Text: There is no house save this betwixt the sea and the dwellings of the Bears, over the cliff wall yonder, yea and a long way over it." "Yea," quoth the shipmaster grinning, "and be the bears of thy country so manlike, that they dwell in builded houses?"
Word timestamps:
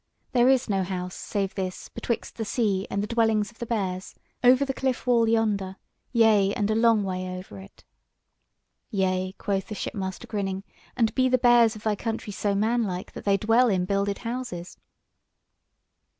There 0.31 0.49
is 0.49 0.67
no 0.67 0.81
house 0.81 1.13
save 1.13 1.53
this 1.53 1.87
betwixt 1.87 2.37
the 2.37 2.43
sea 2.43 2.87
and 2.89 3.03
the 3.03 3.07
dwellings 3.07 3.51
of 3.51 3.59
the 3.59 3.67
Bears, 3.67 4.15
over 4.43 4.65
the 4.65 4.73
cliff 4.73 5.05
wall 5.05 5.29
yonder, 5.29 5.75
yea 6.11 6.55
and 6.55 6.71
a 6.71 6.73
long 6.73 7.03
way 7.03 7.37
over 7.37 7.59
it." 7.59 7.83
"Yea," 8.89 9.33
quoth 9.37 9.67
the 9.67 9.75
shipmaster 9.75 10.25
grinning, 10.25 10.63
"and 10.97 11.13
be 11.13 11.29
the 11.29 11.37
bears 11.37 11.75
of 11.75 11.83
thy 11.83 11.95
country 11.95 12.33
so 12.33 12.55
manlike, 12.55 13.11
that 13.11 13.25
they 13.25 13.37
dwell 13.37 13.69
in 13.69 13.85
builded 13.85 14.17
houses?" 14.25 14.75